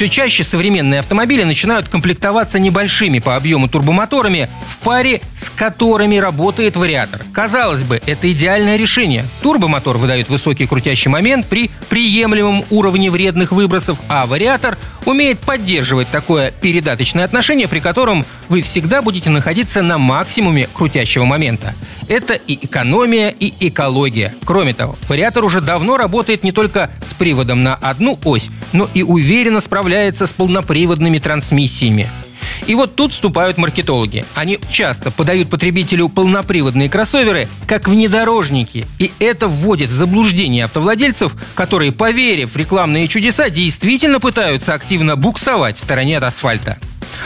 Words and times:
Все 0.00 0.08
чаще 0.08 0.44
современные 0.44 1.00
автомобили 1.00 1.44
начинают 1.44 1.90
комплектоваться 1.90 2.58
небольшими 2.58 3.18
по 3.18 3.36
объему 3.36 3.68
турбомоторами, 3.68 4.48
в 4.66 4.78
паре 4.78 5.20
с 5.34 5.50
которыми 5.50 6.16
работает 6.16 6.74
вариатор. 6.78 7.20
Казалось 7.34 7.82
бы, 7.82 8.00
это 8.06 8.32
идеальное 8.32 8.78
решение. 8.78 9.26
Турбомотор 9.42 9.98
выдает 9.98 10.30
высокий 10.30 10.66
крутящий 10.66 11.10
момент 11.10 11.48
при 11.48 11.70
приемлемом 11.90 12.64
уровне 12.70 13.10
вредных 13.10 13.52
выбросов, 13.52 13.98
а 14.08 14.24
вариатор 14.24 14.78
умеет 15.04 15.38
поддерживать 15.38 16.08
такое 16.10 16.50
передаточное 16.50 17.26
отношение, 17.26 17.68
при 17.68 17.80
котором 17.80 18.24
вы 18.48 18.62
всегда 18.62 19.02
будете 19.02 19.28
находиться 19.28 19.82
на 19.82 19.98
максимуме 19.98 20.66
крутящего 20.72 21.26
момента. 21.26 21.74
Это 22.08 22.34
и 22.34 22.58
экономия, 22.64 23.28
и 23.28 23.52
экология. 23.68 24.34
Кроме 24.46 24.72
того, 24.72 24.96
вариатор 25.08 25.44
уже 25.44 25.60
давно 25.60 25.98
работает 25.98 26.42
не 26.42 26.52
только 26.52 26.90
с 27.04 27.12
приводом 27.12 27.62
на 27.62 27.74
одну 27.74 28.18
ось, 28.24 28.48
но 28.72 28.88
и 28.94 29.02
уверенно 29.02 29.60
справляется 29.60 29.89
с 29.90 30.32
полноприводными 30.32 31.18
трансмиссиями. 31.18 32.08
И 32.66 32.74
вот 32.74 32.94
тут 32.94 33.12
вступают 33.12 33.58
маркетологи. 33.58 34.24
Они 34.34 34.58
часто 34.70 35.10
подают 35.10 35.50
потребителю 35.50 36.08
полноприводные 36.08 36.88
кроссоверы 36.88 37.48
как 37.66 37.88
внедорожники. 37.88 38.86
И 38.98 39.12
это 39.18 39.48
вводит 39.48 39.90
в 39.90 39.94
заблуждение 39.94 40.64
автовладельцев, 40.64 41.34
которые, 41.54 41.92
поверив 41.92 42.52
в 42.52 42.56
рекламные 42.56 43.08
чудеса, 43.08 43.50
действительно 43.50 44.20
пытаются 44.20 44.74
активно 44.74 45.16
буксовать 45.16 45.76
в 45.76 45.80
стороне 45.80 46.18
от 46.18 46.24
асфальта. 46.24 46.78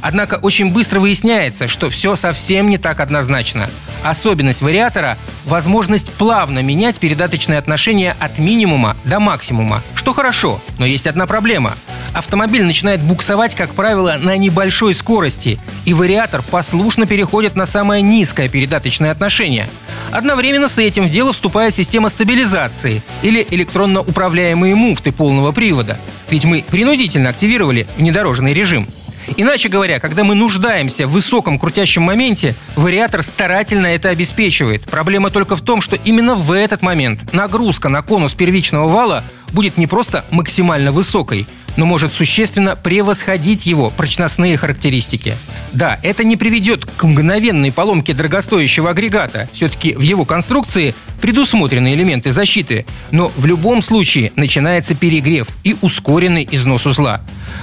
Однако 0.00 0.36
очень 0.36 0.70
быстро 0.70 1.00
выясняется, 1.00 1.68
что 1.68 1.88
все 1.88 2.16
совсем 2.16 2.70
не 2.70 2.78
так 2.78 3.00
однозначно. 3.00 3.68
Особенность 4.02 4.62
вариатора– 4.62 5.18
возможность 5.44 6.12
плавно 6.14 6.60
менять 6.60 6.98
передаточные 6.98 7.58
отношения 7.58 8.16
от 8.18 8.38
минимума 8.38 8.96
до 9.04 9.20
максимума, 9.20 9.82
что 9.94 10.12
хорошо, 10.12 10.60
но 10.78 10.86
есть 10.86 11.06
одна 11.06 11.26
проблема– 11.26 11.74
автомобиль 12.16 12.64
начинает 12.64 13.00
буксовать, 13.00 13.54
как 13.54 13.74
правило, 13.74 14.16
на 14.18 14.36
небольшой 14.36 14.94
скорости, 14.94 15.58
и 15.84 15.92
вариатор 15.92 16.42
послушно 16.42 17.06
переходит 17.06 17.56
на 17.56 17.66
самое 17.66 18.02
низкое 18.02 18.48
передаточное 18.48 19.10
отношение. 19.10 19.68
Одновременно 20.10 20.68
с 20.68 20.78
этим 20.78 21.06
в 21.06 21.10
дело 21.10 21.32
вступает 21.32 21.74
система 21.74 22.08
стабилизации 22.08 23.02
или 23.22 23.46
электронно 23.50 24.00
управляемые 24.00 24.74
муфты 24.74 25.12
полного 25.12 25.52
привода. 25.52 25.98
Ведь 26.30 26.44
мы 26.44 26.64
принудительно 26.68 27.28
активировали 27.28 27.86
внедорожный 27.98 28.54
режим. 28.54 28.88
Иначе 29.36 29.68
говоря, 29.68 29.98
когда 29.98 30.24
мы 30.24 30.34
нуждаемся 30.34 31.06
в 31.06 31.10
высоком 31.10 31.58
крутящем 31.58 32.02
моменте, 32.02 32.54
вариатор 32.76 33.22
старательно 33.22 33.88
это 33.88 34.08
обеспечивает. 34.08 34.84
Проблема 34.84 35.30
только 35.30 35.56
в 35.56 35.62
том, 35.62 35.80
что 35.80 35.96
именно 35.96 36.34
в 36.36 36.52
этот 36.52 36.80
момент 36.80 37.32
нагрузка 37.32 37.88
на 37.88 38.02
конус 38.02 38.34
первичного 38.34 38.88
вала 38.88 39.24
будет 39.52 39.76
не 39.78 39.86
просто 39.86 40.24
максимально 40.30 40.92
высокой, 40.92 41.46
но 41.76 41.86
может 41.86 42.12
существенно 42.12 42.76
превосходить 42.76 43.66
его 43.66 43.90
прочностные 43.90 44.56
характеристики. 44.56 45.36
Да, 45.72 45.98
это 46.02 46.24
не 46.24 46.36
приведет 46.36 46.84
к 46.84 47.04
мгновенной 47.04 47.72
поломке 47.72 48.14
дорогостоящего 48.14 48.90
агрегата. 48.90 49.48
Все-таки 49.52 49.94
в 49.94 50.00
его 50.00 50.24
конструкции 50.24 50.94
предусмотрены 51.20 51.94
элементы 51.94 52.32
защиты, 52.32 52.86
но 53.10 53.32
в 53.36 53.46
любом 53.46 53.82
случае 53.82 54.32
начинается 54.36 54.94
перегрев 54.94 55.48
и 55.64 55.76
ускоренный 55.80 56.48
износ 56.50 56.86
узла. 56.86 57.20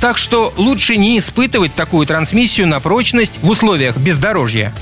Так 0.00 0.18
что 0.18 0.52
лучше 0.56 0.96
не 0.96 1.18
испытывать 1.18 1.74
такую 1.74 2.06
трансмиссию 2.06 2.66
на 2.66 2.80
прочность 2.80 3.38
в 3.42 3.48
условиях 3.48 3.96
бездорожья. 3.96 4.74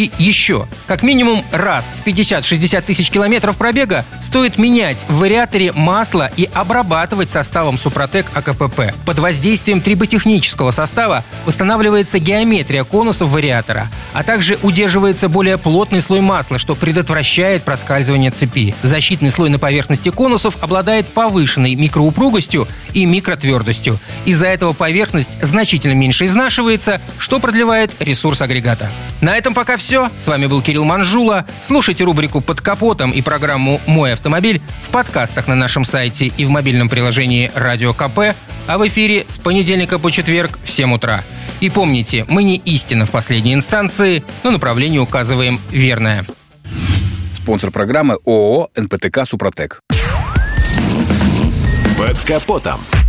И 0.00 0.10
еще, 0.16 0.66
как 0.86 1.02
минимум 1.02 1.44
раз 1.52 1.92
в 1.94 2.06
50-60 2.06 2.80
тысяч 2.80 3.10
километров 3.10 3.58
пробега 3.58 4.06
стоит 4.22 4.56
менять 4.56 5.04
в 5.10 5.18
вариаторе 5.18 5.72
масло 5.72 6.30
и 6.38 6.48
обрабатывать 6.54 7.28
составом 7.28 7.76
Супротек 7.76 8.24
АКПП. 8.32 8.94
Под 9.04 9.18
воздействием 9.18 9.82
триботехнического 9.82 10.70
состава 10.70 11.22
восстанавливается 11.44 12.18
геометрия 12.18 12.84
конусов 12.84 13.28
вариатора, 13.28 13.88
а 14.14 14.22
также 14.22 14.58
удерживается 14.62 15.28
более 15.28 15.58
плотный 15.58 16.00
слой 16.00 16.22
масла, 16.22 16.56
что 16.56 16.74
предотвращает 16.74 17.64
проскальзывание 17.64 18.30
цепи. 18.30 18.74
Защитный 18.82 19.30
слой 19.30 19.50
на 19.50 19.58
поверхности 19.58 20.08
конусов 20.08 20.56
обладает 20.62 21.08
повышенной 21.08 21.74
микроупругостью 21.74 22.66
и 22.94 23.04
микротвердостью. 23.04 23.98
Из-за 24.24 24.48
этого 24.48 24.72
поверхность 24.72 25.38
значительно 25.42 25.94
меньше 25.94 26.26
изнашивается, 26.26 27.00
что 27.18 27.40
продлевает 27.40 27.94
ресурс 28.00 28.42
агрегата. 28.42 28.90
На 29.20 29.36
этом 29.36 29.54
пока 29.54 29.76
все. 29.76 30.10
С 30.16 30.28
вами 30.28 30.46
был 30.46 30.62
Кирилл 30.62 30.84
Манжула. 30.84 31.46
Слушайте 31.62 32.04
рубрику 32.04 32.40
«Под 32.40 32.60
капотом» 32.60 33.10
и 33.10 33.22
программу 33.22 33.80
«Мой 33.86 34.12
автомобиль» 34.12 34.60
в 34.82 34.90
подкастах 34.90 35.46
на 35.46 35.54
нашем 35.54 35.84
сайте 35.84 36.26
и 36.26 36.44
в 36.44 36.50
мобильном 36.50 36.88
приложении 36.88 37.50
«Радио 37.54 37.94
КП», 37.94 38.36
а 38.66 38.78
в 38.78 38.86
эфире 38.86 39.24
с 39.26 39.38
понедельника 39.38 39.98
по 39.98 40.10
четверг 40.10 40.58
в 40.62 40.70
7 40.70 40.94
утра. 40.94 41.24
И 41.60 41.70
помните, 41.70 42.24
мы 42.28 42.42
не 42.42 42.56
истина 42.58 43.06
в 43.06 43.10
последней 43.10 43.54
инстанции, 43.54 44.22
но 44.42 44.50
направление 44.50 45.00
указываем 45.00 45.60
верное. 45.70 46.24
Спонсор 47.34 47.70
программы 47.70 48.18
ООО 48.24 48.70
«НПТК 48.76 49.24
Супротек». 49.24 49.80
Под 51.98 52.18
капотом. 52.20 52.80